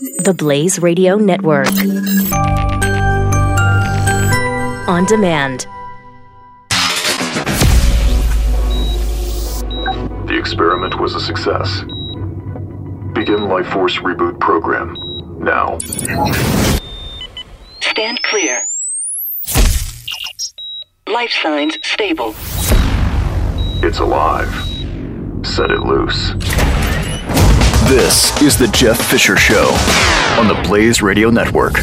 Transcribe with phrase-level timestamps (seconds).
[0.00, 1.68] The Blaze Radio Network.
[4.88, 5.66] On demand.
[10.26, 11.82] The experiment was a success.
[13.12, 14.96] Begin Life Force Reboot Program.
[15.38, 15.78] Now.
[17.80, 18.62] Stand clear.
[21.06, 22.34] Life signs stable.
[23.84, 24.48] It's alive.
[25.44, 26.32] Set it loose.
[27.92, 29.66] This is the Jeff Fisher Show
[30.38, 31.74] on the Blaze Radio Network.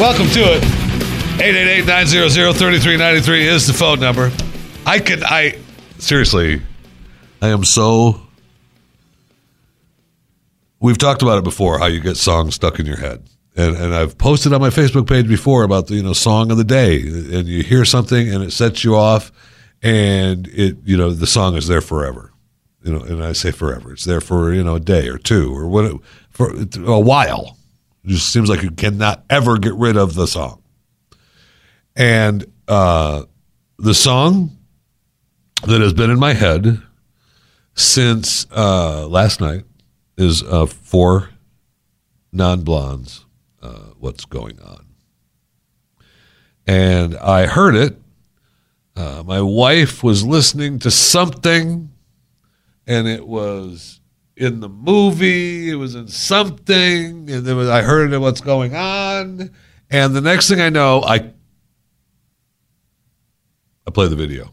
[0.00, 0.62] Welcome to it.
[1.42, 4.32] 888-900-3393 is the phone number.
[4.86, 5.22] I could.
[5.22, 5.58] I
[5.98, 6.62] seriously
[7.40, 8.20] I am so
[10.80, 13.22] We've talked about it before how you get songs stuck in your head.
[13.54, 16.56] And and I've posted on my Facebook page before about the you know song of
[16.56, 19.30] the day and you hear something and it sets you off
[19.82, 22.32] and it you know the song is there forever.
[22.82, 23.92] You know, and I say forever.
[23.92, 26.50] It's there for, you know, a day or two or what for
[26.84, 27.56] a while.
[28.04, 30.60] It just seems like you cannot ever get rid of the song.
[31.94, 33.22] And uh,
[33.78, 34.56] the song
[35.66, 36.82] that has been in my head
[37.74, 39.64] since uh, last night
[40.16, 41.30] is uh, 4
[42.32, 43.24] Non Blondes.
[43.60, 44.86] Uh, what's going on?
[46.66, 47.96] And I heard it.
[48.96, 51.90] Uh, my wife was listening to something,
[52.86, 54.00] and it was
[54.36, 55.70] in the movie.
[55.70, 59.50] It was in something, and then I heard it, what's going on.
[59.90, 61.32] And the next thing I know, I
[63.86, 64.52] I play the video,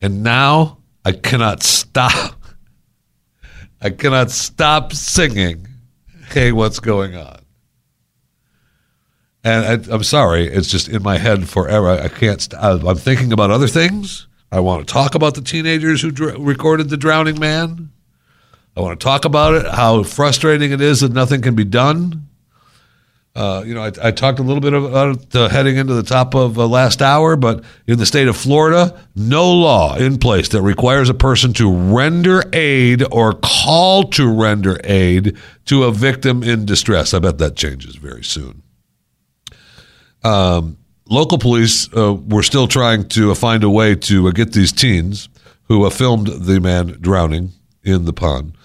[0.00, 2.34] and now I cannot stop.
[3.80, 5.66] I cannot stop singing.
[6.30, 7.38] Hey, what's going on?
[9.44, 11.90] And I, am sorry, it's just in my head forever.
[11.90, 12.40] I can't.
[12.40, 14.26] St- I'm thinking about other things.
[14.50, 17.90] I want to talk about the teenagers who dr- recorded the drowning man.
[18.76, 22.27] I want to talk about it, how frustrating it is that nothing can be done.
[23.38, 26.02] Uh, you know, I, I, talked a little bit about it uh, heading into the
[26.02, 30.48] top of uh, last hour, but in the state of Florida, no law in place
[30.48, 36.42] that requires a person to render aid or call to render aid to a victim
[36.42, 37.14] in distress.
[37.14, 38.64] I bet that changes very soon.
[40.24, 40.76] Um,
[41.08, 45.28] local police uh, were still trying to find a way to uh, get these teens
[45.68, 47.52] who filmed the man drowning
[47.84, 48.57] in the pond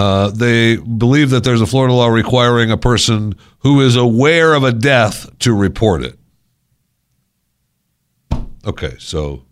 [0.00, 4.64] uh, they believe that there's a Florida law requiring a person who is aware of
[4.64, 6.18] a death to report it.
[8.64, 9.44] Okay, so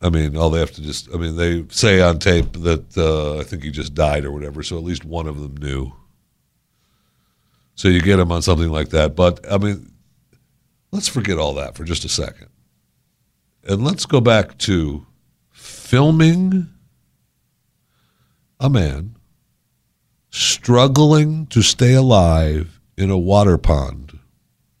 [0.00, 3.40] I mean, all they have to just, I mean, they say on tape that uh,
[3.40, 5.92] I think he just died or whatever, so at least one of them knew.
[7.74, 9.16] So you get him on something like that.
[9.16, 9.90] But, I mean,
[10.92, 12.48] let's forget all that for just a second.
[13.64, 15.04] And let's go back to
[15.50, 16.68] filming
[18.58, 19.16] a man
[20.30, 24.18] struggling to stay alive in a water pond.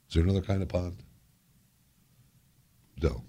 [0.08, 1.02] Is there another kind of pond?
[3.02, 3.22] No.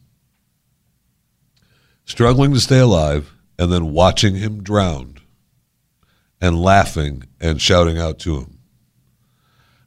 [2.06, 5.22] Struggling to stay alive and then watching him drowned
[6.40, 8.60] and laughing and shouting out to him.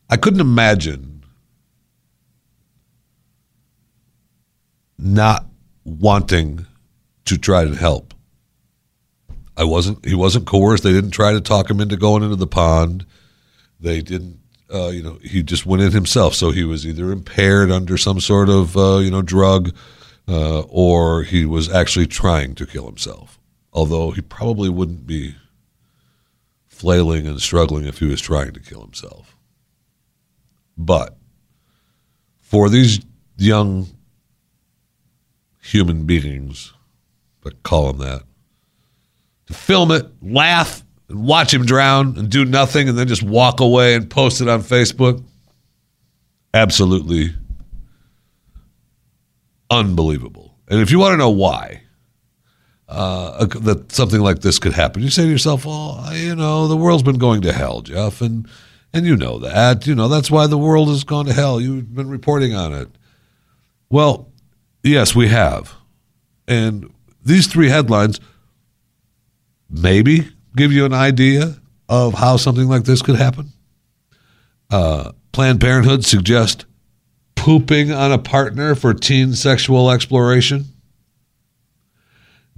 [0.08, 1.24] I couldn't imagine
[4.98, 5.46] not
[5.84, 6.66] wanting
[7.24, 8.12] to try to help.
[9.60, 10.06] I wasn't.
[10.06, 10.84] He wasn't coerced.
[10.84, 13.04] They didn't try to talk him into going into the pond.
[13.78, 14.40] They didn't.
[14.72, 16.34] Uh, you know, he just went in himself.
[16.34, 19.76] So he was either impaired under some sort of uh, you know drug,
[20.26, 23.38] uh, or he was actually trying to kill himself.
[23.70, 25.34] Although he probably wouldn't be
[26.66, 29.36] flailing and struggling if he was trying to kill himself.
[30.78, 31.18] But
[32.40, 33.00] for these
[33.36, 33.88] young
[35.60, 36.72] human beings,
[37.42, 38.22] but call them that,
[39.50, 43.94] film it, laugh, and watch him drown and do nothing and then just walk away
[43.94, 45.22] and post it on Facebook.
[46.54, 47.30] Absolutely
[49.70, 50.56] unbelievable.
[50.68, 51.82] And if you want to know why
[52.88, 56.76] uh, that something like this could happen, you say to yourself, "Well, you know, the
[56.76, 58.48] world's been going to hell, Jeff, and
[58.92, 59.86] and you know that.
[59.86, 61.60] You know that's why the world has gone to hell.
[61.60, 62.88] You've been reporting on it."
[63.88, 64.28] Well,
[64.82, 65.74] yes, we have,
[66.46, 66.92] and
[67.24, 68.20] these three headlines
[69.70, 71.56] maybe give you an idea
[71.88, 73.52] of how something like this could happen.
[74.70, 76.64] Uh, Planned Parenthood suggests
[77.34, 80.64] pooping on a partner for teen sexual exploration.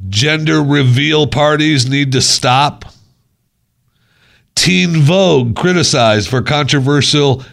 [0.08, 2.84] Gender reveal parties need to stop.
[4.54, 7.44] Teen Vogue criticized for controversial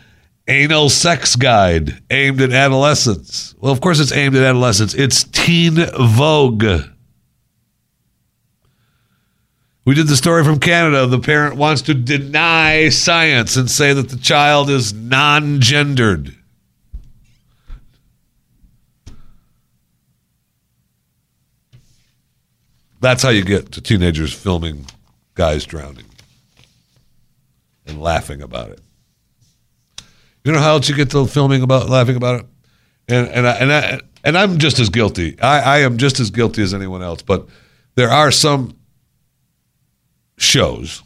[0.47, 3.55] anal sex guide aimed at adolescents.
[3.59, 4.95] Well, of course, it's aimed at adolescents.
[4.95, 6.65] It's Teen Vogue.
[9.89, 11.07] We did the story from Canada.
[11.07, 16.35] The parent wants to deny science and say that the child is non gendered.
[23.01, 24.85] That's how you get to teenagers filming
[25.33, 26.05] guys drowning
[27.87, 28.81] and laughing about it.
[30.43, 32.45] You know how else you get to filming about laughing about it?
[33.07, 35.41] And and I, and I, and I'm just as guilty.
[35.41, 37.23] I, I am just as guilty as anyone else.
[37.23, 37.49] But
[37.95, 38.78] there are some
[40.39, 41.03] shows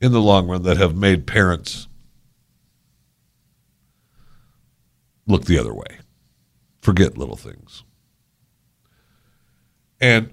[0.00, 1.88] in the long run that have made parents
[5.26, 5.98] look the other way,
[6.80, 7.84] forget little things.
[10.00, 10.32] And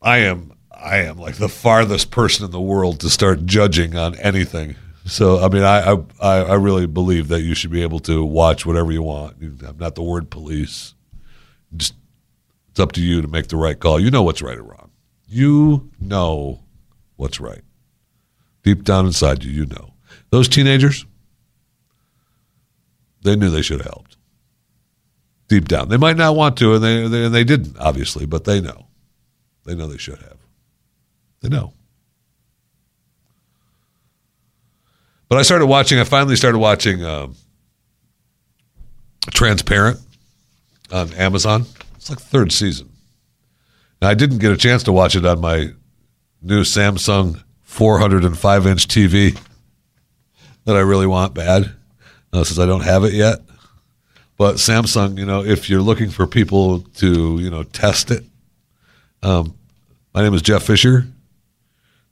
[0.00, 4.16] I am I am like the farthest person in the world to start judging on
[4.16, 4.74] anything.
[5.06, 8.66] So I mean, I I I really believe that you should be able to watch
[8.66, 9.36] whatever you want.
[9.40, 10.94] I'm not the word police.
[11.76, 11.94] Just
[12.70, 14.00] it's up to you to make the right call.
[14.00, 14.90] You know what's right or wrong.
[15.28, 16.61] You know
[17.22, 17.62] what's right.
[18.64, 19.94] Deep down inside you, you know.
[20.30, 21.06] Those teenagers,
[23.22, 24.16] they knew they should have helped.
[25.48, 28.44] Deep down, they might not want to, and they they, and they didn't, obviously, but
[28.44, 28.86] they know.
[29.64, 30.38] They know they should have.
[31.40, 31.74] They know.
[35.28, 35.98] But I started watching.
[35.98, 37.36] I finally started watching um,
[39.30, 39.98] Transparent
[40.90, 41.66] on Amazon.
[41.96, 42.90] It's like third season.
[44.00, 45.72] Now I didn't get a chance to watch it on my
[46.42, 49.38] new Samsung 405 inch TV
[50.64, 51.72] that I really want bad,
[52.32, 53.38] uh, since I don't have it yet.
[54.36, 58.24] But Samsung, you know, if you're looking for people to, you know, test it,
[59.22, 59.56] um,
[60.14, 61.06] my name is Jeff Fisher.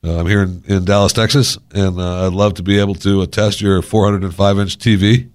[0.03, 3.23] Uh, I'm here in, in, Dallas, Texas, and uh, I'd love to be able to
[3.23, 5.29] uh, test your 405 inch TV.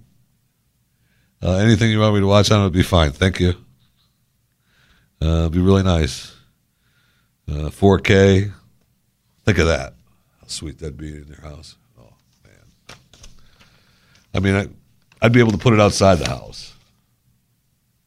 [1.40, 3.12] Uh, anything you want me to watch on it would be fine.
[3.12, 3.54] Thank you.
[5.22, 6.34] Uh, it'd be really nice.
[7.48, 8.52] 4K.
[9.46, 9.94] Think of that.
[10.40, 11.76] How sweet that'd be in your house.
[11.98, 12.12] Oh,
[12.44, 12.96] man.
[14.34, 14.68] I mean, I,
[15.24, 16.74] I'd be able to put it outside the house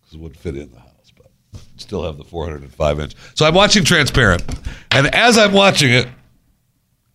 [0.02, 1.32] because it wouldn't fit in the house but
[1.78, 3.16] still have the 405 inch.
[3.36, 4.44] So I'm watching Transparent,
[4.92, 6.10] and as I'm watching it,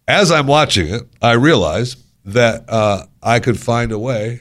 [0.09, 4.41] as I'm watching it, I realize that uh, I could find a way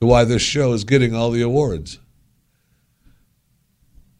[0.00, 1.98] to why this show is getting all the awards.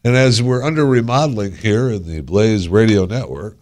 [0.02, 3.58] And as we're under remodeling here in the Blaze Radio Network,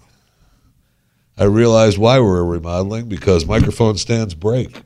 [1.36, 4.82] I realized why we're remodeling because microphone stands break.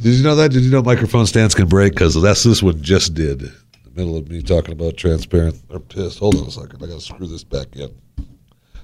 [0.00, 0.50] Did you know that?
[0.50, 1.92] Did you know microphone stands can break?
[1.92, 3.42] Because that's this one just did.
[3.42, 3.52] In
[3.84, 6.18] the middle of me talking about transparent or pissed.
[6.18, 6.82] Hold on a second.
[6.82, 7.94] I got to screw this back in.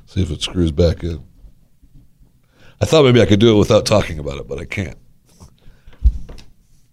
[0.06, 1.25] See if it screws back in.
[2.81, 4.96] I thought maybe I could do it without talking about it, but I can't.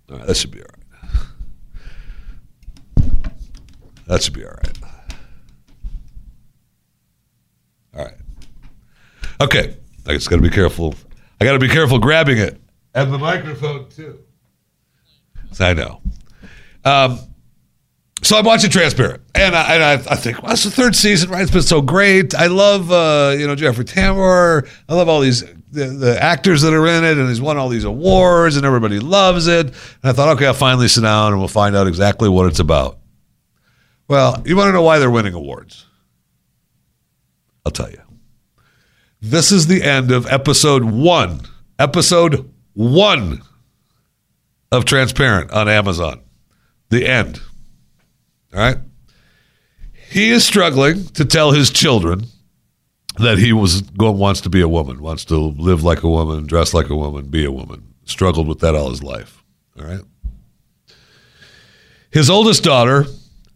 [0.10, 0.82] All right, that should be all right.
[4.08, 4.78] That should be all right.
[7.96, 8.18] All right.
[9.42, 9.76] Okay.
[10.08, 10.96] I just got to be careful.
[11.42, 12.62] I got to be careful grabbing it
[12.96, 14.20] and the microphone too.
[15.60, 16.02] I know.
[16.84, 17.20] Um,
[18.24, 21.30] so I'm watching Transparent, and I, and I, I think, well, it's the third season,
[21.30, 21.44] right?
[21.44, 22.34] It's been so great.
[22.34, 24.68] I love, uh, you know, Jeffrey Tambor.
[24.90, 27.70] I love all these the, the, actors that are in it, and he's won all
[27.70, 29.68] these awards, and everybody loves it.
[29.68, 32.60] And I thought, okay, I'll finally sit down and we'll find out exactly what it's
[32.60, 32.98] about.
[34.08, 35.86] Well, you want to know why they're winning awards?
[37.66, 38.02] I'll tell you.
[39.22, 41.42] This is the end of episode one.
[41.80, 43.42] Episode one
[44.72, 46.22] of Transparent on Amazon.
[46.90, 47.42] The end.
[48.54, 48.78] All right.
[50.10, 52.26] He is struggling to tell his children
[53.18, 56.46] that he was going wants to be a woman, wants to live like a woman,
[56.46, 57.94] dress like a woman, be a woman.
[58.06, 59.44] Struggled with that all his life.
[59.80, 60.02] All right.
[62.12, 63.06] His oldest daughter,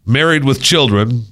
[0.04, 1.24] married with children,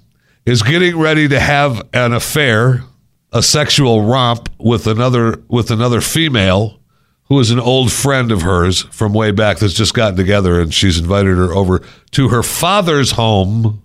[0.47, 2.85] is getting ready to have an affair,
[3.33, 6.81] a sexual romp with another with another female
[7.25, 10.73] who is an old friend of hers from way back that's just gotten together and
[10.73, 13.83] she's invited her over to her father's home.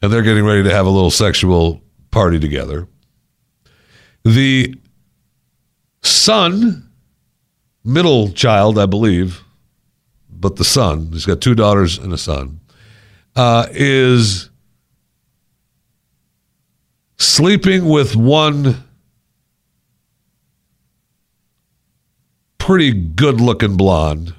[0.00, 2.86] And they're getting ready to have a little sexual party together.
[4.24, 4.76] The
[6.02, 6.90] son,
[7.82, 9.42] middle child, I believe,
[10.30, 12.60] but the son, he's got two daughters and a son,
[13.34, 14.50] uh, is
[17.26, 18.84] sleeping with one
[22.58, 24.34] pretty good looking blonde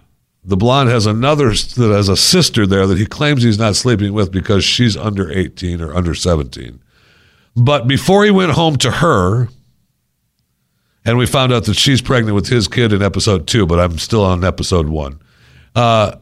[0.46, 4.14] the blonde has another that has a sister there that he claims he's not sleeping
[4.14, 6.80] with because she's under 18 or under 17.
[7.56, 9.50] But before he went home to her,
[11.04, 13.98] and we found out that she's pregnant with his kid in episode two, but I'm
[13.98, 15.20] still on episode one.
[15.74, 16.18] Uh,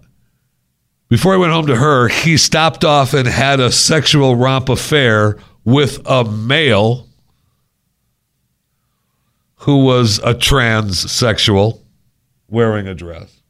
[1.09, 5.37] before he went home to her, he stopped off and had a sexual romp affair
[5.65, 7.07] with a male
[9.57, 11.79] who was a transsexual
[12.49, 13.41] wearing a dress.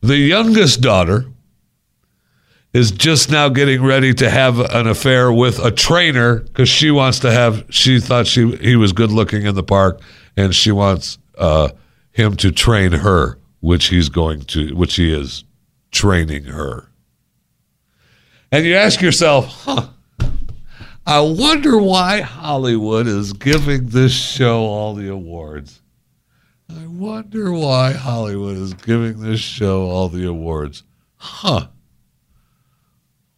[0.00, 1.26] The youngest daughter
[2.72, 7.20] is just now getting ready to have an affair with a trainer because she wants
[7.20, 7.64] to have.
[7.70, 10.00] She thought she he was good looking in the park,
[10.36, 11.70] and she wants uh,
[12.10, 15.44] him to train her, which he's going to, which he is
[15.90, 16.90] training her.
[18.52, 19.88] And you ask yourself, huh?
[21.06, 25.80] I wonder why Hollywood is giving this show all the awards.
[26.68, 30.82] I wonder why Hollywood is giving this show all the awards.
[31.14, 31.68] Huh.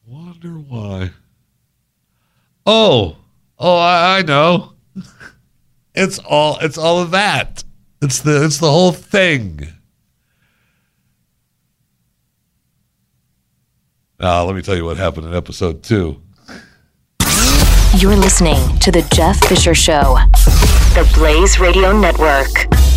[0.06, 1.10] Wonder why.
[2.64, 3.18] Oh,
[3.58, 4.72] oh, I, I know.
[5.94, 7.64] It's all it's all of that.
[8.00, 9.66] It's the it's the whole thing.
[14.20, 16.22] Now, let me tell you what happened in episode two.
[17.98, 20.18] You're listening to The Jeff Fisher Show,
[20.94, 22.88] the Blaze Radio Network.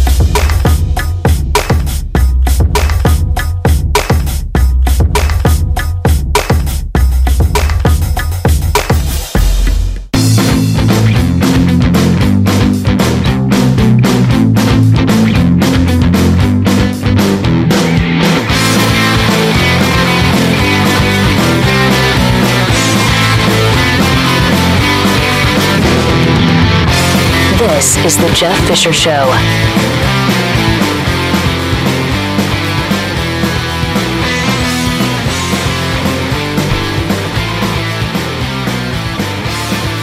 [27.82, 29.26] This is The Jeff Fisher Show.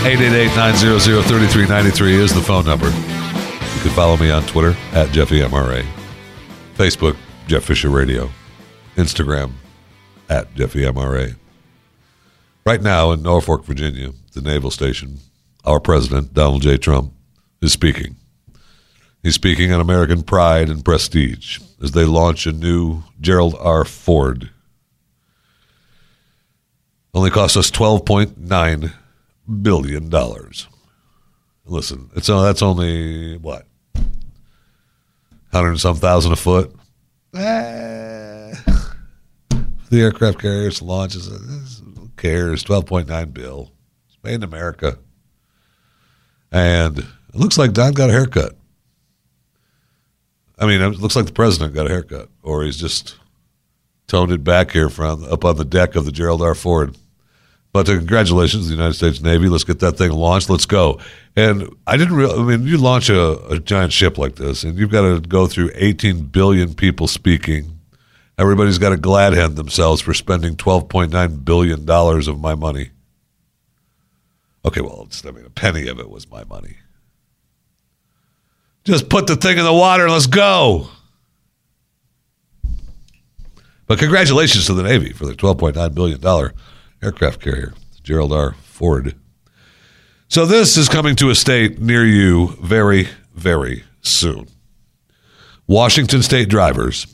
[0.04, 2.86] Eight eight eight nine zero zero thirty three ninety three is the phone number.
[2.88, 5.86] You can follow me on Twitter at JeffyMRA,
[6.74, 7.16] Facebook,
[7.46, 8.28] Jeff Fisher Radio,
[8.96, 9.52] Instagram,
[10.28, 11.36] at JeffyMRA.
[12.66, 15.18] Right now in Norfolk, Virginia, the naval station,
[15.64, 16.76] our president, Donald J.
[16.76, 17.12] Trump,
[17.60, 18.16] is speaking.
[19.22, 23.84] He's speaking on American pride and prestige as they launch a new Gerald R.
[23.84, 24.50] Ford.
[27.12, 28.92] Only cost us $12.9
[29.62, 30.10] billion.
[31.64, 33.66] Listen, it's uh, that's only what?
[35.50, 36.74] 100 and some thousand a foot?
[37.34, 38.54] Eh.
[39.90, 42.62] The aircraft carriers launches, who cares?
[42.62, 43.72] 12.9 bill.
[44.06, 44.98] It's made in America.
[46.52, 48.56] And it looks like Don got a haircut.
[50.58, 53.16] I mean, it looks like the president got a haircut, or he's just
[54.08, 56.54] toned it back here from up on the deck of the Gerald R.
[56.54, 56.96] Ford.
[57.72, 59.48] But uh, congratulations, the United States Navy.
[59.48, 60.50] Let's get that thing launched.
[60.50, 60.98] Let's go.
[61.36, 62.32] And I didn't real.
[62.32, 65.46] I mean, you launch a, a giant ship like this, and you've got to go
[65.46, 67.78] through 18 billion people speaking.
[68.38, 72.90] Everybody's got to glad hand themselves for spending 12.9 billion dollars of my money.
[74.64, 76.76] Okay, well, I mean, a penny of it was my money.
[78.88, 80.88] Just put the thing in the water and let's go.
[83.86, 86.54] But congratulations to the Navy for their $12.9 billion
[87.02, 88.54] aircraft carrier, Gerald R.
[88.62, 89.14] Ford.
[90.28, 94.48] So this is coming to a state near you very, very soon.
[95.66, 97.06] Washington state drivers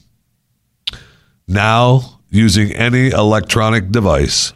[1.48, 4.52] now using any electronic device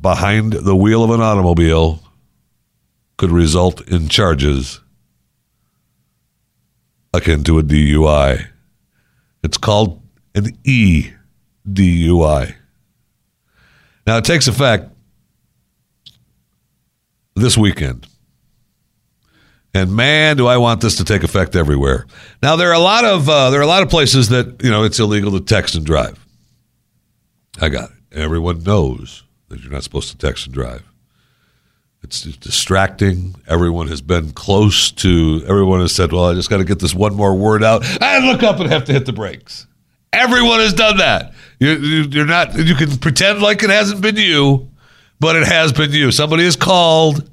[0.00, 2.02] behind the wheel of an automobile
[3.16, 4.80] could result in charges
[7.18, 8.46] akin to a DUI.
[9.42, 10.02] It's called
[10.34, 11.10] an E
[11.70, 12.54] DUI.
[14.06, 14.90] Now it takes effect
[17.34, 18.06] this weekend.
[19.74, 22.06] And man, do I want this to take effect everywhere.
[22.42, 24.70] Now there are a lot of uh, there are a lot of places that you
[24.70, 26.18] know it's illegal to text and drive.
[27.60, 28.16] I got it.
[28.18, 30.82] Everyone knows that you're not supposed to text and drive.
[32.08, 33.34] It's distracting.
[33.46, 35.44] Everyone has been close to.
[35.46, 38.18] Everyone has said, "Well, I just got to get this one more word out." I
[38.20, 39.66] look up and have to hit the brakes.
[40.10, 41.34] Everyone has done that.
[41.58, 42.56] You, you, you're not.
[42.56, 44.70] You can pretend like it hasn't been you,
[45.20, 46.10] but it has been you.
[46.10, 47.28] Somebody has called,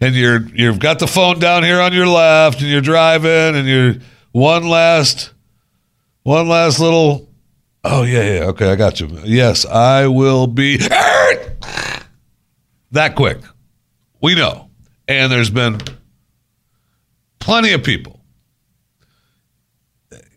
[0.00, 3.66] and you're you've got the phone down here on your left, and you're driving, and
[3.66, 3.94] you're
[4.30, 5.32] one last,
[6.22, 7.28] one last little.
[7.82, 8.44] Oh yeah, yeah.
[8.44, 9.08] Okay, I got you.
[9.24, 10.76] Yes, I will be
[12.92, 13.38] that quick.
[14.20, 14.70] We know,
[15.06, 15.78] and there's been
[17.38, 18.18] plenty of people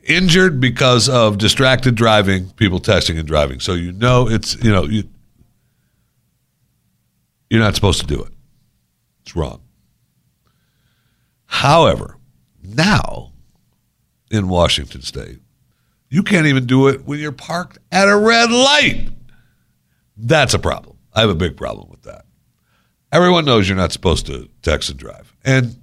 [0.04, 3.60] injured because of distracted driving, people texting and driving.
[3.60, 5.04] So you know it's you know you
[7.50, 8.32] you're not supposed to do it.
[9.24, 9.62] It's wrong.
[11.46, 12.18] However,
[12.64, 13.34] now
[14.32, 15.40] in Washington State,
[16.10, 19.10] you can't even do it when you're parked at a red light.
[20.16, 20.98] That's a problem.
[21.14, 22.26] I have a big problem with that.
[23.12, 25.36] Everyone knows you're not supposed to text and drive.
[25.44, 25.76] And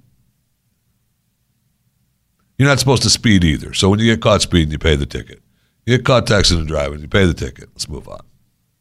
[2.57, 3.73] you're not supposed to speed either.
[3.73, 5.41] So when you get caught speeding, you pay the ticket.
[5.85, 7.69] You get caught texting and driving, you pay the ticket.
[7.73, 8.21] Let's move on.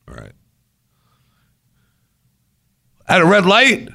[0.08, 0.32] All right.
[3.06, 3.88] At a red light?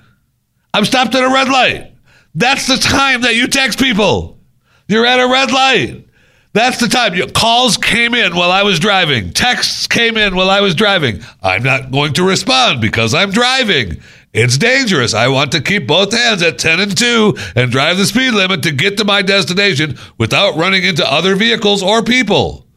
[0.74, 1.94] I'm stopped at a red light.
[2.34, 4.40] That's the time that you text people.
[4.88, 6.08] You're at a red light.
[6.54, 7.16] That's the time.
[7.16, 9.34] Your calls came in while I was driving.
[9.34, 11.22] Texts came in while I was driving.
[11.42, 14.02] I'm not going to respond because I'm driving.
[14.34, 15.14] It's dangerous.
[15.14, 18.64] I want to keep both hands at 10 and 2 and drive the speed limit
[18.64, 22.68] to get to my destination without running into other vehicles or people.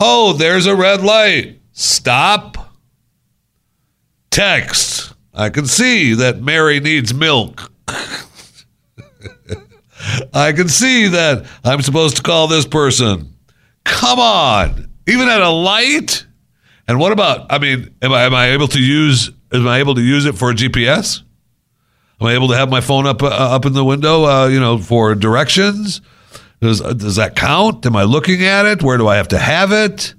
[0.00, 1.60] Oh, there's a red light.
[1.72, 2.74] Stop.
[4.30, 5.12] Text.
[5.34, 7.70] I can see that Mary needs milk.
[10.32, 13.34] I can see that I'm supposed to call this person.
[13.84, 14.90] Come on.
[15.06, 16.24] Even at a light?
[16.88, 19.94] And what about I mean, am I am I able to use am I able
[19.94, 21.22] to use it for a GPS?
[22.20, 24.60] Am I able to have my phone up uh, up in the window uh, you
[24.60, 26.00] know, for directions?
[26.60, 27.84] Does does that count?
[27.86, 28.82] Am I looking at it?
[28.82, 30.14] Where do I have to have it?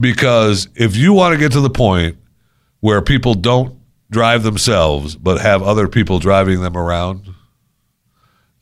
[0.00, 2.18] because if you want to get to the point
[2.80, 3.78] where people don't
[4.10, 7.34] drive themselves but have other people driving them around,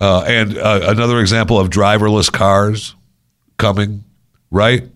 [0.00, 2.94] uh, and uh, another example of driverless cars
[3.57, 4.05] coming,
[4.50, 4.88] right?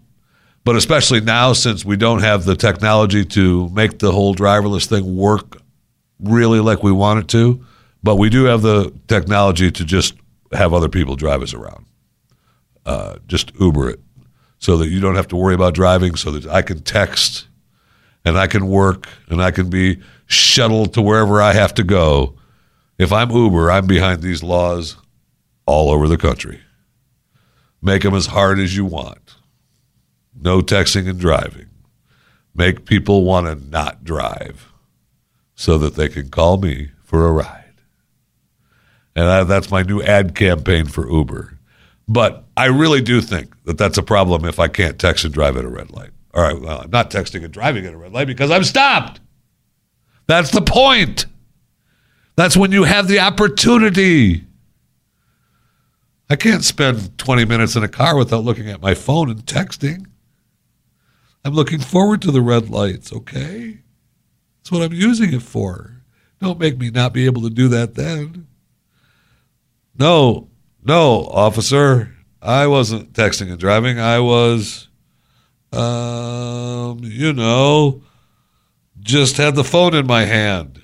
[0.64, 5.16] But especially now, since we don't have the technology to make the whole driverless thing
[5.16, 5.58] work
[6.18, 7.64] really like we want it to,
[8.02, 10.14] but we do have the technology to just
[10.52, 11.86] have other people drive us around.
[12.84, 14.00] Uh, just Uber it
[14.58, 17.46] so that you don't have to worry about driving, so that I can text
[18.26, 22.34] and I can work and I can be shuttled to wherever I have to go.
[22.98, 24.96] If I'm Uber, I'm behind these laws
[25.64, 26.60] all over the country.
[27.80, 29.36] Make them as hard as you want.
[30.34, 31.68] No texting and driving.
[32.52, 34.72] Make people want to not drive
[35.54, 37.74] so that they can call me for a ride.
[39.14, 41.58] And I, that's my new ad campaign for Uber.
[42.08, 45.56] But I really do think that that's a problem if I can't text and drive
[45.56, 46.10] at a red light.
[46.36, 49.20] All right, well, I'm not texting and driving at a red light because I'm stopped.
[50.26, 51.24] That's the point.
[52.36, 54.44] That's when you have the opportunity.
[56.28, 60.06] I can't spend 20 minutes in a car without looking at my phone and texting.
[61.42, 63.78] I'm looking forward to the red lights, okay?
[64.58, 66.02] That's what I'm using it for.
[66.42, 68.46] Don't make me not be able to do that then.
[69.98, 70.50] No,
[70.82, 72.14] no, officer.
[72.42, 73.98] I wasn't texting and driving.
[73.98, 74.88] I was,
[75.72, 78.02] um, you know,
[79.00, 80.80] just had the phone in my hand.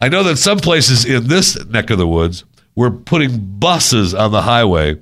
[0.00, 2.44] I know that some places in this neck of the woods
[2.74, 5.00] were putting buses on the highway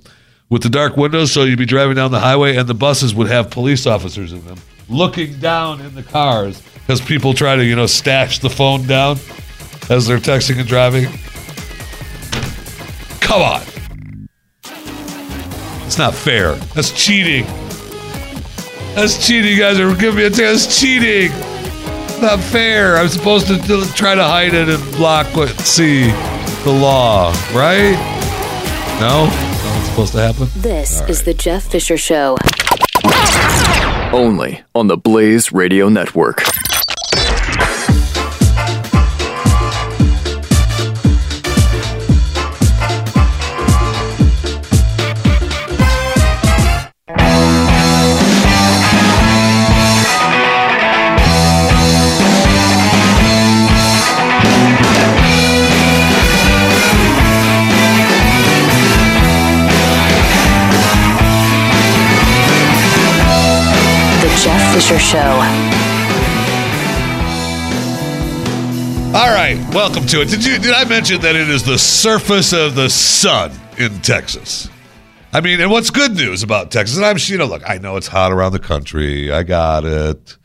[0.48, 3.28] with the dark windows, so you'd be driving down the highway and the buses would
[3.28, 7.76] have police officers in them looking down in the cars because people try to, you
[7.76, 9.18] know, stash the phone down
[9.90, 11.06] as they're texting and driving.
[13.20, 13.62] Come on.
[15.86, 16.54] It's not fair.
[16.74, 17.46] That's cheating.
[18.94, 19.50] That's cheating.
[19.50, 21.30] You guys are giving me a That's cheating.
[22.20, 22.96] Not fair.
[22.96, 23.58] I'm supposed to
[23.94, 26.10] try to hide it and block what see
[26.62, 27.92] the law, right?
[29.00, 30.48] No, not supposed to happen.
[30.56, 32.36] This is the Jeff Fisher Show.
[34.12, 36.44] Only on the Blaze Radio Network.
[64.74, 65.18] Fisher Show.
[69.14, 70.28] All right, welcome to it.
[70.28, 74.68] Did you did I mention that it is the surface of the sun in Texas?
[75.32, 76.96] I mean, and what's good news about Texas?
[76.96, 79.30] And I'm you know, look, I know it's hot around the country.
[79.30, 80.36] I got it.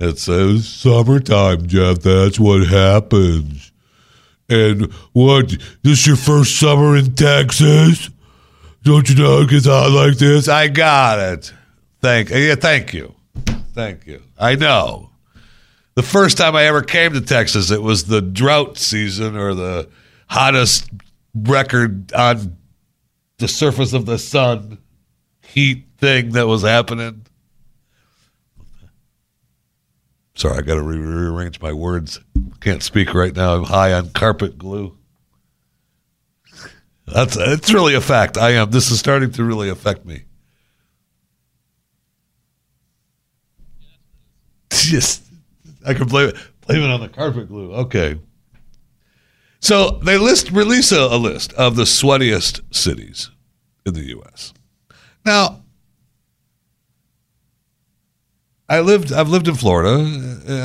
[0.00, 1.98] It's a summertime, Jeff.
[1.98, 3.72] That's what happens.
[4.48, 5.52] And what?
[5.82, 8.08] This your first summer in Texas?
[8.84, 10.48] Don't you know it gets hot like this?
[10.48, 11.52] I got it.
[12.00, 13.15] Thank yeah, thank you.
[13.76, 14.22] Thank you.
[14.38, 15.10] I know.
[15.96, 19.90] The first time I ever came to Texas, it was the drought season or the
[20.28, 20.88] hottest
[21.34, 22.56] record on
[23.36, 24.78] the surface of the sun
[25.42, 27.26] heat thing that was happening.
[30.36, 32.18] Sorry, I got to re- rearrange my words.
[32.60, 33.56] Can't speak right now.
[33.56, 34.96] I'm high on carpet glue.
[37.06, 38.38] That's it's really a fact.
[38.38, 38.70] I am.
[38.70, 40.24] This is starting to really affect me.
[44.82, 45.24] Just,
[45.86, 46.36] I can blame it.
[46.66, 47.72] Blame it on the carpet glue.
[47.72, 48.18] Okay.
[49.60, 53.30] So they list release a, a list of the sweatiest cities
[53.84, 54.52] in the U.S.
[55.24, 55.62] Now,
[58.68, 59.12] I lived.
[59.12, 60.02] I've lived in Florida.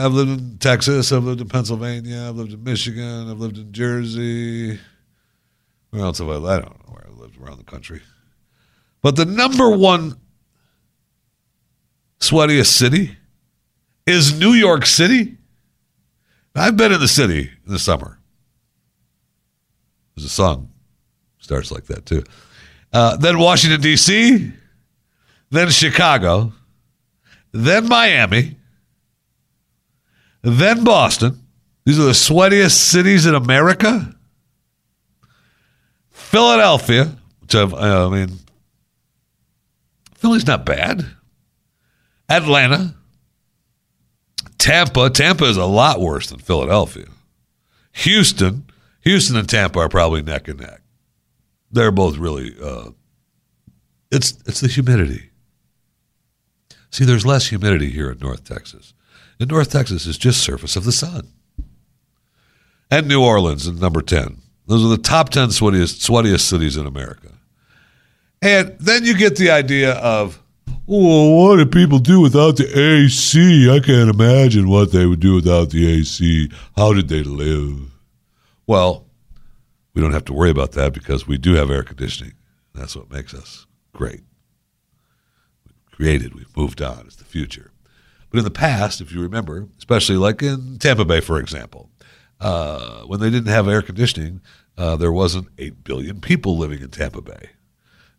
[0.04, 1.12] I've lived in Texas.
[1.12, 2.26] I've lived in Pennsylvania.
[2.28, 3.30] I've lived in Michigan.
[3.30, 4.80] I've lived in Jersey.
[5.92, 6.36] Where else have I?
[6.36, 8.02] I don't know where I lived around the country.
[9.02, 10.18] But the number one
[12.20, 13.18] sweatiest city
[14.06, 15.38] is New York City.
[16.56, 18.20] I've been in the city in the summer.
[20.16, 20.72] There's a song
[21.40, 22.24] starts like that too.
[22.94, 24.52] Uh, then Washington D.C.,
[25.50, 26.54] then Chicago,
[27.52, 28.58] then Miami,
[30.42, 31.40] then Boston.
[31.86, 34.16] These are the sweatiest cities in America.
[36.10, 38.40] Philadelphia, which I've, I mean,
[40.16, 41.06] Philly's not bad.
[42.30, 42.96] Atlanta,
[44.62, 45.10] Tampa.
[45.10, 47.08] Tampa is a lot worse than Philadelphia.
[47.94, 48.66] Houston.
[49.02, 50.82] Houston and Tampa are probably neck and neck.
[51.72, 52.56] They're both really.
[52.62, 52.92] Uh,
[54.12, 55.32] it's it's the humidity.
[56.92, 58.94] See, there's less humidity here in North Texas.
[59.40, 61.30] And North Texas is just surface of the sun.
[62.92, 64.38] And New Orleans in number ten.
[64.68, 67.30] Those are the top ten sweatiest sweatiest cities in America.
[68.44, 70.40] And then you get the idea of
[70.88, 73.70] well, what do people do without the AC?
[73.70, 76.50] I can't imagine what they would do without the AC.
[76.76, 77.92] How did they live?
[78.68, 79.06] Well,
[79.94, 82.34] we don't have to worry about that because we do have air conditioning.
[82.74, 84.22] That's what makes us great.
[85.66, 87.04] We've created, we've moved on.
[87.06, 87.72] It's the future.
[88.30, 91.90] But in the past, if you remember, especially like in Tampa Bay, for example,
[92.40, 94.42] uh, when they didn't have air conditioning,
[94.78, 97.50] uh, there wasn't 8 billion people living in Tampa Bay.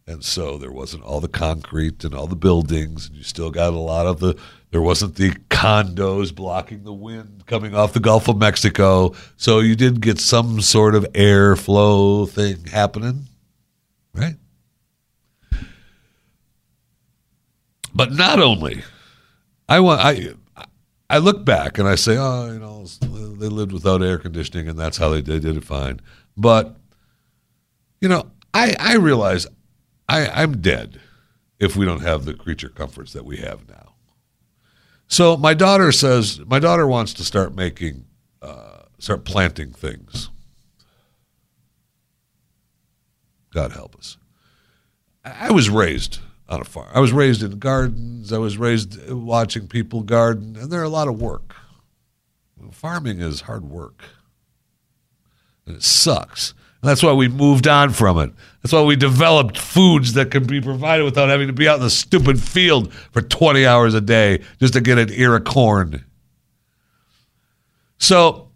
[0.06, 3.72] And so there wasn't all the concrete and all the buildings, and you still got
[3.72, 4.36] a lot of the.
[4.72, 9.14] There wasn't the condos blocking the wind coming off the Gulf of Mexico.
[9.36, 13.28] So you did get some sort of airflow thing happening,
[14.14, 14.36] right?
[17.94, 18.82] But not only,
[19.68, 20.34] I want I.
[21.10, 24.78] I look back and I say, oh, you know, they lived without air conditioning, and
[24.78, 26.00] that's how they did, did it fine.
[26.38, 26.74] But
[28.00, 29.46] you know, I I realize
[30.08, 31.00] I, I'm dead
[31.58, 33.94] if we don't have the creature comforts that we have now.
[35.06, 38.06] So my daughter says my daughter wants to start making,
[38.40, 40.30] uh, start planting things.
[43.52, 44.16] God help us.
[45.24, 46.88] I was raised on a farm.
[46.92, 48.32] I was raised in gardens.
[48.32, 51.54] I was raised watching people garden, and they're a lot of work.
[52.70, 54.02] Farming is hard work,
[55.66, 56.54] and it sucks.
[56.82, 58.32] That's why we moved on from it.
[58.60, 61.82] That's why we developed foods that can be provided without having to be out in
[61.82, 66.04] the stupid field for 20 hours a day just to get an ear of corn.
[67.98, 68.48] So,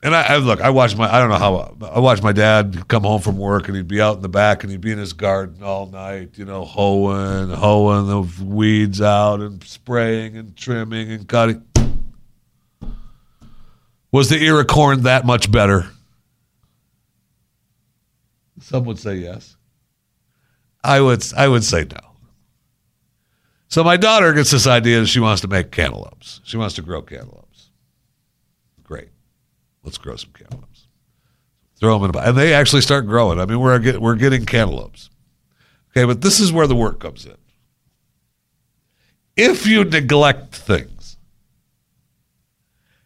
[0.00, 2.86] and I, I look, I watched my, I don't know how, I watched my dad
[2.86, 4.98] come home from work and he'd be out in the back and he'd be in
[4.98, 11.10] his garden all night, you know, hoeing, hoeing the weeds out and spraying and trimming
[11.10, 11.64] and cutting.
[14.12, 15.88] Was the ear of corn that much better?
[18.64, 19.56] Some would say yes.
[20.82, 22.16] I would I would say no.
[23.68, 26.40] So my daughter gets this idea that she wants to make cantaloupes.
[26.44, 27.70] She wants to grow cantaloupes.
[28.82, 29.08] Great.
[29.82, 30.86] Let's grow some cantaloupes.
[31.78, 32.28] Throw them in a pot.
[32.28, 33.38] and they actually start growing.
[33.38, 35.10] I mean, we're get, we're getting cantaloupes.
[35.90, 37.36] Okay, but this is where the work comes in.
[39.36, 40.93] If you neglect things,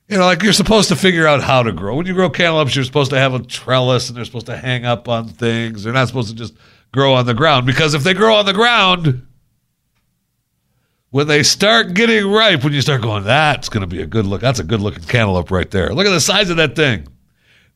[0.08, 1.94] you know, like you're supposed to figure out how to grow.
[1.94, 4.86] When you grow cantaloupes, you're supposed to have a trellis and they're supposed to hang
[4.86, 5.84] up on things.
[5.84, 6.54] They're not supposed to just
[6.92, 9.26] grow on the ground because if they grow on the ground,
[11.10, 14.26] when they start getting ripe, when you start going, that's going to be a good
[14.26, 14.40] look.
[14.40, 15.92] That's a good looking cantaloupe right there.
[15.92, 17.06] Look at the size of that thing.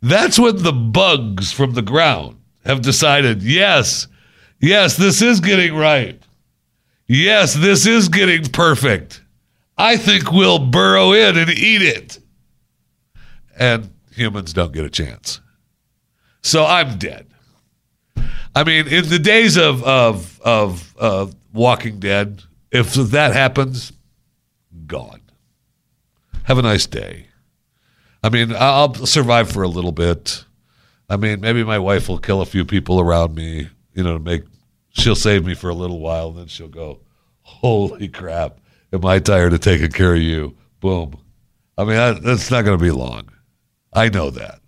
[0.00, 4.06] That's when the bugs from the ground have decided, yes,
[4.58, 6.24] yes, this is getting ripe.
[7.06, 9.22] Yes, this is getting perfect.
[9.76, 12.18] I think we'll burrow in and eat it.
[13.58, 15.40] And humans don't get a chance.
[16.42, 17.26] So I'm dead.
[18.54, 23.92] I mean, in the days of of of uh, Walking Dead, if that happens,
[24.86, 25.20] gone.
[26.44, 27.26] Have a nice day.
[28.22, 30.44] I mean, I'll survive for a little bit.
[31.08, 34.22] I mean, maybe my wife will kill a few people around me, you know, to
[34.22, 34.44] make
[34.90, 37.00] she'll save me for a little while, and then she'll go,
[37.40, 38.58] "Holy crap,
[38.92, 41.18] am I tired of taking care of you?" Boom.
[41.78, 43.30] I mean, that's not going to be long.
[43.92, 44.60] I know that.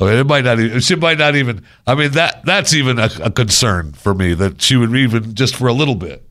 [0.00, 0.60] Okay, it might not.
[0.60, 1.64] Even, she might not even.
[1.86, 5.56] I mean, that that's even a, a concern for me that she would even just
[5.56, 6.24] for a little bit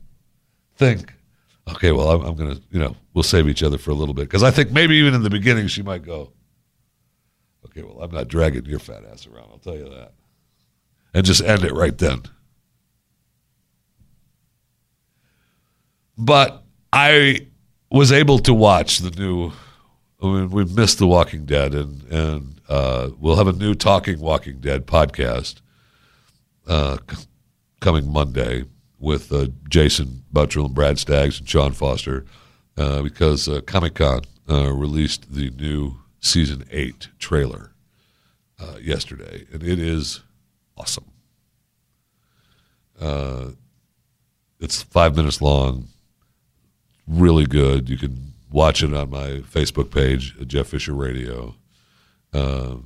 [0.76, 1.12] think,
[1.68, 4.14] okay, well, I'm, I'm going to, you know, we'll save each other for a little
[4.14, 4.22] bit.
[4.22, 6.32] Because I think maybe even in the beginning, she might go,
[7.66, 9.48] okay, well, I'm not dragging your fat ass around.
[9.50, 10.12] I'll tell you that.
[11.12, 12.22] And just end it right then.
[16.16, 17.48] But I
[17.90, 19.52] was able to watch the new.
[20.20, 24.18] I mean, we missed The Walking Dead, and and uh, we'll have a new Talking
[24.18, 25.60] Walking Dead podcast
[26.66, 27.26] uh, c-
[27.80, 28.64] coming Monday
[28.98, 32.24] with uh, Jason Buttrill and Brad Staggs and Sean Foster
[32.76, 37.72] uh, because uh, Comic Con uh, released the new season eight trailer
[38.80, 40.20] yesterday, and it is
[40.76, 41.04] awesome.
[44.60, 45.86] It's five minutes long,
[47.06, 47.88] really good.
[47.88, 51.54] You can watch it on my Facebook page, Jeff Fisher Radio.
[52.32, 52.76] Uh,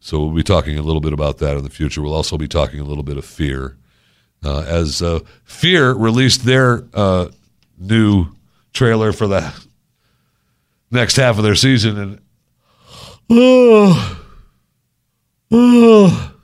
[0.00, 2.02] so we'll be talking a little bit about that in the future.
[2.02, 3.76] We'll also be talking a little bit of fear
[4.44, 7.28] uh, as uh, Fear released their uh,
[7.78, 8.28] new
[8.72, 9.52] trailer for the
[10.90, 12.20] next half of their season, and
[13.30, 14.26] oh,
[15.50, 16.34] oh.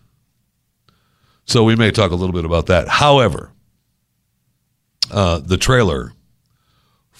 [1.44, 2.88] so we may talk a little bit about that.
[2.88, 3.52] However,
[5.10, 6.13] uh, the trailer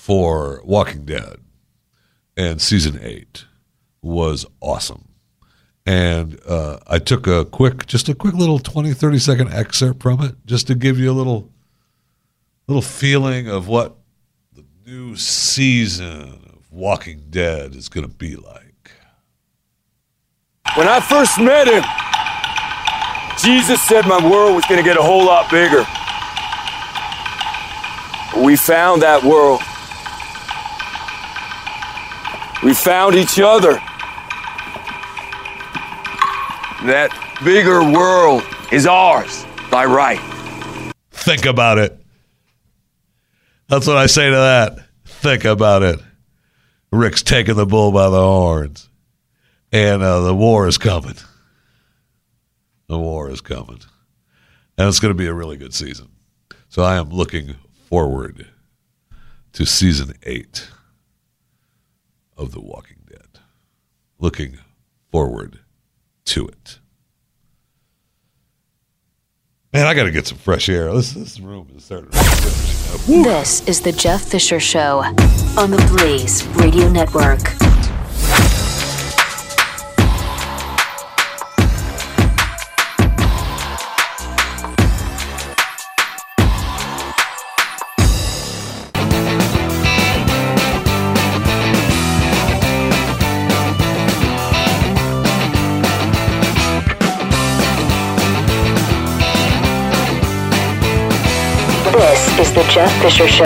[0.04, 1.38] for Walking Dead
[2.36, 3.46] and season eight
[4.02, 5.14] was awesome
[5.86, 10.22] and uh, I took a quick, just a quick little 20, 30 second excerpt from
[10.22, 11.50] it, just to give you a little,
[12.66, 13.96] little feeling of what
[14.54, 18.92] the new season of Walking Dead is going to be like.
[20.76, 21.84] When I first met him,
[23.42, 25.84] Jesus said my world was going to get a whole lot bigger.
[28.42, 29.60] We found that world.
[32.64, 33.74] We found each other.
[36.86, 37.10] That
[37.44, 40.20] bigger world is ours by right.
[41.10, 41.98] Think about it.
[43.68, 44.78] That's what I say to that.
[45.04, 46.00] Think about it.
[46.90, 48.88] Rick's taking the bull by the horns,
[49.70, 51.16] and uh, the war is coming.
[52.86, 53.80] The war is coming,
[54.78, 56.08] and it's going to be a really good season.
[56.70, 57.56] So I am looking
[57.88, 58.46] forward
[59.52, 60.68] to season eight
[62.36, 63.40] of The Walking Dead.
[64.18, 64.58] Looking
[65.10, 65.60] forward
[66.26, 66.78] to it.
[69.72, 70.92] Man, I got to get some fresh air.
[70.92, 72.16] This, this room is starting to.
[73.06, 74.98] This is the Jeff Fisher Show
[75.58, 77.40] on the Blaze Radio Network.
[103.04, 103.44] Fisher Show.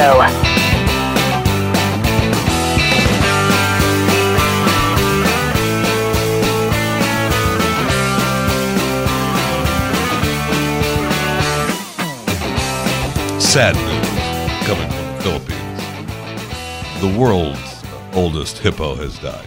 [13.41, 17.01] Sad news coming from the Philippines.
[17.01, 19.45] The world's oldest hippo has died.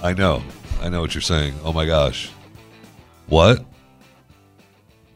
[0.00, 0.44] I know.
[0.80, 1.54] I know what you're saying.
[1.64, 2.30] Oh my gosh.
[3.26, 3.64] What?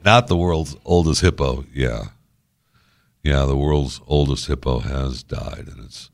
[0.05, 1.65] Not the world's oldest hippo.
[1.73, 2.07] Yeah.
[3.27, 6.11] Yeah, the world's oldest hippo has died, and it's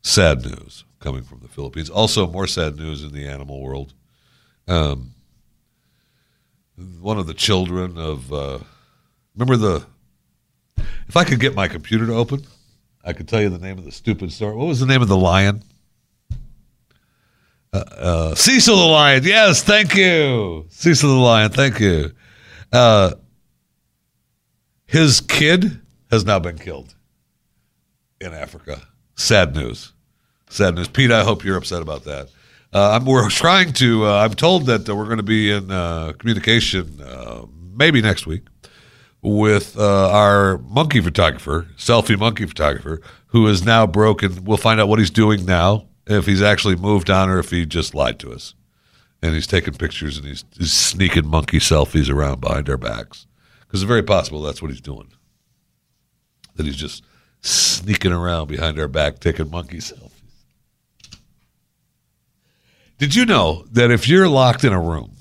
[0.00, 1.90] sad news coming from the Philippines.
[1.90, 3.92] Also, more sad news in the animal world.
[4.66, 5.10] Um,
[7.02, 8.60] one of the children of, uh,
[9.36, 9.86] remember the,
[11.06, 12.46] if I could get my computer to open,
[13.04, 14.56] I could tell you the name of the stupid story.
[14.56, 15.62] What was the name of the lion?
[17.74, 19.22] Uh, uh, Cecil the lion.
[19.22, 20.64] Yes, thank you.
[20.70, 21.50] Cecil the lion.
[21.50, 22.12] Thank you.
[22.72, 23.16] Uh,
[24.86, 25.82] his kid
[26.14, 26.94] has now been killed
[28.20, 28.82] in Africa.
[29.16, 29.92] Sad news.
[30.48, 30.88] Sad news.
[30.88, 32.30] Pete, I hope you're upset about that.
[32.72, 36.12] Uh, we're trying to, uh, I'm told that uh, we're going to be in uh,
[36.18, 38.42] communication uh, maybe next week
[39.22, 44.44] with uh, our monkey photographer, selfie monkey photographer, who is now broken.
[44.44, 47.64] We'll find out what he's doing now, if he's actually moved on or if he
[47.64, 48.54] just lied to us.
[49.22, 53.26] And he's taking pictures and he's, he's sneaking monkey selfies around behind our backs.
[53.60, 55.13] Because it's very possible that's what he's doing.
[56.56, 57.04] That he's just
[57.40, 60.10] sneaking around behind our back taking monkey selfies.
[62.98, 65.12] Did you know that if you're locked in a room,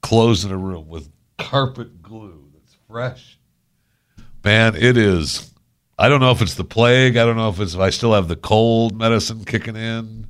[0.00, 3.38] closed in a room with carpet glue that's fresh,
[4.44, 5.52] man, it is.
[5.98, 7.16] I don't know if it's the plague.
[7.16, 10.28] I don't know if it's if I still have the cold medicine kicking in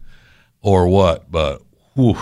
[0.62, 1.62] or what, but
[1.95, 2.16] whew,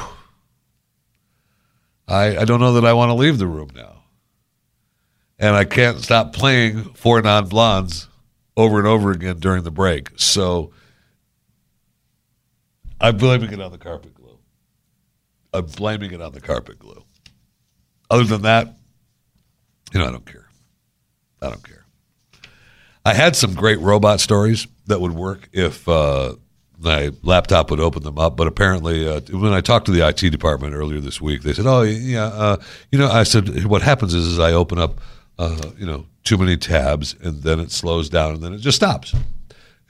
[2.09, 4.03] I, I don't know that I want to leave the room now.
[5.39, 8.09] And I can't stop playing 4 Non Blondes
[8.57, 10.11] over and over again during the break.
[10.17, 10.73] So
[13.01, 14.39] I'm blaming it on the carpet glue.
[15.53, 17.05] I'm blaming it on the carpet glue.
[18.11, 18.77] Other than that,
[19.93, 20.49] you know, I don't care.
[21.41, 21.85] I don't care.
[23.05, 26.37] I had some great robot stories that would work if uh,
[26.79, 28.37] my laptop would open them up.
[28.37, 31.67] But apparently, uh, when I talked to the IT department earlier this week, they said,
[31.67, 32.57] "Oh, yeah, uh,
[32.91, 35.01] you know," I said, "What happens is, is I open up,
[35.39, 38.77] uh, you know, too many tabs, and then it slows down, and then it just
[38.77, 39.15] stops."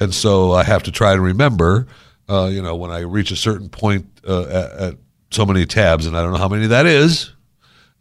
[0.00, 1.87] And so I have to try to remember,
[2.28, 4.94] uh, you know, when I reach a certain point uh, at, at
[5.30, 7.33] so many tabs, and I don't know how many that is,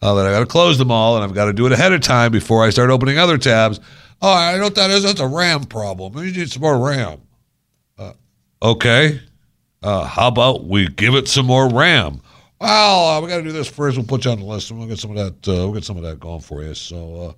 [0.01, 1.93] uh, that I got to close them all, and I've got to do it ahead
[1.93, 3.79] of time before I start opening other tabs.
[4.21, 5.03] Oh, I know what that is.
[5.03, 6.17] That's a RAM problem.
[6.17, 7.21] You need some more RAM.
[7.97, 8.13] Uh,
[8.61, 9.21] okay.
[9.81, 12.21] Uh, how about we give it some more RAM?
[12.63, 13.97] Well, uh, we got to do this first.
[13.97, 15.51] We'll put you on the list, and we'll get some of that.
[15.51, 16.73] Uh, we'll get some of that going for you.
[16.73, 17.33] So, uh,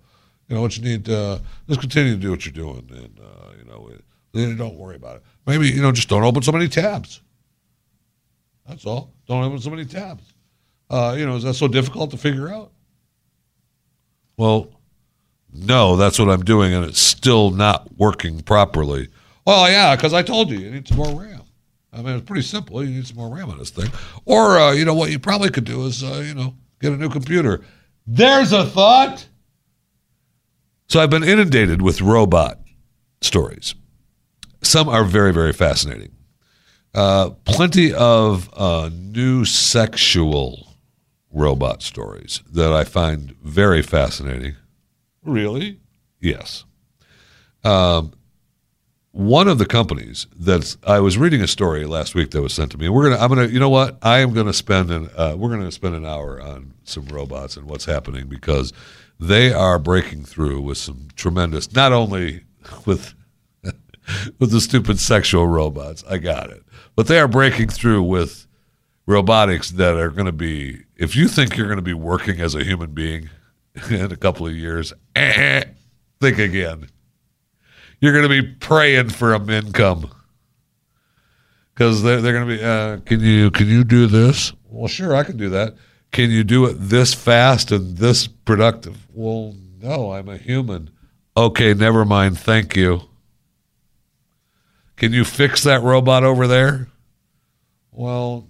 [0.47, 1.09] you know what you need.
[1.09, 5.15] Uh, let's continue to do what you're doing, and uh, you know, don't worry about
[5.15, 5.23] it.
[5.47, 7.21] Maybe you know, just don't open so many tabs.
[8.67, 9.15] That's all.
[9.27, 10.31] Don't open so many tabs.
[10.91, 12.71] Uh, you know, is that so difficult to figure out?
[14.37, 14.69] Well,
[15.51, 19.07] no, that's what I'm doing, and it's still not working properly.
[19.47, 21.34] Well, yeah, because I told you you need some more RAM.
[21.95, 22.83] I mean, it's pretty simple.
[22.83, 23.89] You need some more RAM on this thing.
[24.25, 26.97] Or, uh, you know, what you probably could do is, uh, you know, get a
[26.97, 27.63] new computer.
[28.05, 29.27] There's a thought.
[30.87, 32.59] So I've been inundated with robot
[33.21, 33.75] stories.
[34.61, 36.11] Some are very, very fascinating.
[36.93, 40.75] Uh, plenty of uh, new sexual
[41.31, 44.55] robot stories that I find very fascinating.
[45.23, 45.79] Really?
[46.19, 46.65] Yes.
[47.63, 48.13] Um,
[49.15, 52.73] one of the companies that's I was reading a story last week that was sent
[52.73, 52.89] to me.
[52.89, 55.71] We're gonna I'm gonna you know what I am gonna spend an uh, we're gonna
[55.71, 58.73] spend an hour on some robots and what's happening because
[59.17, 62.43] they are breaking through with some tremendous not only
[62.85, 63.13] with
[64.39, 66.63] with the stupid sexual robots I got it
[66.97, 68.45] but they are breaking through with
[69.05, 72.53] robotics that are going to be if you think you're going to be working as
[72.53, 73.29] a human being
[73.89, 76.89] in a couple of years think again
[78.05, 80.11] you're going to be praying for a income.
[81.73, 84.53] Because they're, they're going to be uh, can you can you do this?
[84.69, 85.75] Well sure i can do that.
[86.11, 89.07] Can you do it this fast and this productive?
[89.11, 90.91] Well no i'm a human.
[91.35, 92.39] Okay never mind.
[92.39, 93.01] Thank you.
[94.95, 96.87] Can you fix that robot over there?
[97.91, 98.47] Well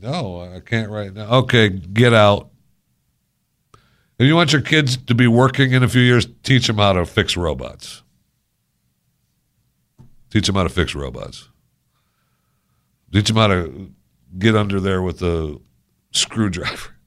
[0.00, 1.30] no i can't right now.
[1.38, 2.50] Okay get out.
[4.18, 6.92] If you want your kids to be working in a few years teach them how
[6.92, 8.02] to fix robots
[10.30, 11.48] Teach them how to fix robots.
[13.12, 13.90] Teach them how to
[14.38, 15.58] get under there with a
[16.12, 16.94] screwdriver.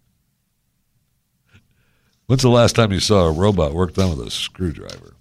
[2.25, 5.13] When's the last time you saw a robot work done with a screwdriver?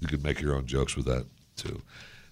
[0.00, 1.26] You could make your own jokes with that
[1.56, 1.82] too.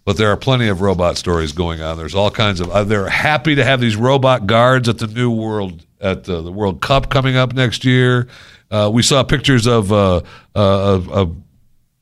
[0.05, 1.99] But there are plenty of robot stories going on.
[1.99, 2.71] There's all kinds of.
[2.71, 6.53] Uh, they're happy to have these robot guards at the new world at uh, the
[6.53, 8.29] World Cup coming up next year.
[8.71, 10.23] Uh, we saw pictures of, uh,
[10.55, 11.37] of, of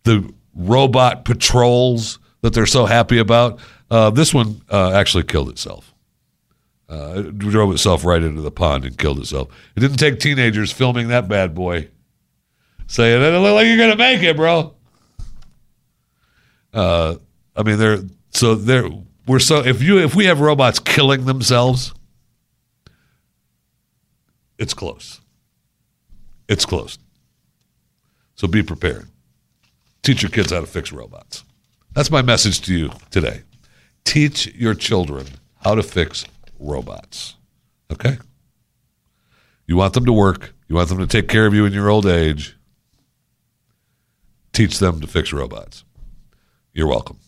[0.05, 3.61] the robot patrols that they're so happy about.
[3.91, 5.95] Uh, this one uh, actually killed itself.
[6.89, 9.49] Uh, it drove itself right into the pond and killed itself.
[9.77, 11.89] It didn't take teenagers filming that bad boy
[12.87, 14.75] saying, it look like you're going to make it, bro.
[16.73, 17.17] Uh,
[17.57, 18.01] I mean, they're
[18.31, 18.89] so they're
[19.27, 21.95] we're so if you if we have robots killing themselves,
[24.59, 25.21] it's close.
[26.49, 26.99] It's close.
[28.35, 29.09] So be prepared.
[30.07, 31.43] Teach your kids how to fix robots.
[31.93, 33.43] That's my message to you today.
[34.05, 35.27] Teach your children
[35.65, 36.25] how to fix
[36.61, 37.35] robots.
[37.91, 38.19] Okay?
[39.67, 41.89] You want them to work, you want them to take care of you in your
[41.89, 42.57] old age.
[44.53, 45.83] Teach them to fix robots.
[46.73, 47.19] You're welcome.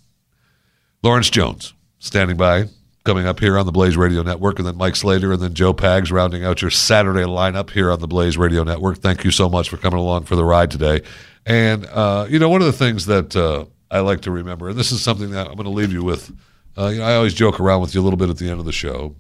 [1.03, 2.67] Lawrence Jones, standing by,
[3.09, 5.73] coming up here on the Blaze Radio Network, and then Mike Slater and then Joe
[5.73, 8.99] Pags rounding out your Saturday lineup here on the Blaze Radio Network.
[8.99, 11.01] Thank you so much for coming along for the ride today.
[11.47, 14.79] And, uh, you know, one of the things that uh, I like to remember, and
[14.79, 16.31] this is something that I'm going to leave you with,
[16.77, 18.61] uh, you know, I always joke around with you a little bit at the end
[18.61, 19.17] of the show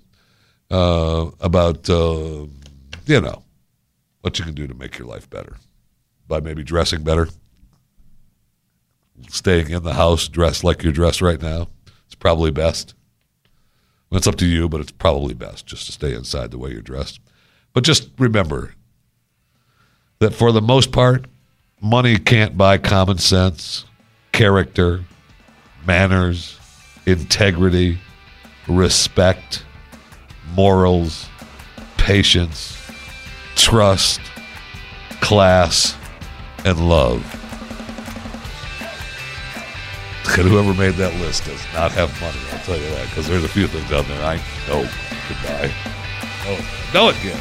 [0.70, 2.44] uh, about, uh,
[3.06, 3.42] you know,
[4.20, 5.56] what you can do to make your life better
[6.26, 7.26] by maybe dressing better,
[9.30, 11.68] staying in the house dressed like you're dressed right now.
[12.04, 12.94] It's probably best.
[14.10, 16.80] It's up to you, but it's probably best just to stay inside the way you're
[16.80, 17.20] dressed.
[17.74, 18.74] But just remember
[20.18, 21.26] that for the most part,
[21.80, 23.84] money can't buy common sense,
[24.32, 25.04] character,
[25.86, 26.58] manners,
[27.06, 27.98] integrity,
[28.66, 29.64] respect,
[30.54, 31.28] morals,
[31.98, 32.76] patience,
[33.56, 34.20] trust,
[35.20, 35.94] class,
[36.64, 37.37] and love.
[40.36, 43.42] And whoever made that list does not have money, I'll tell you that, because there's
[43.44, 44.36] a few things out there I
[44.68, 44.88] know
[45.26, 45.72] could buy.
[46.46, 46.58] Oh,
[46.94, 47.36] know it good.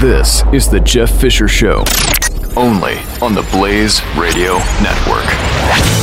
[0.00, 1.84] This is the Jeff Fisher Show,
[2.56, 6.01] only on the Blaze Radio Network.